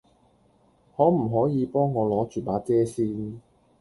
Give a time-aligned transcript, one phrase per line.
[0.97, 3.39] 可唔可以幫我攞著把遮先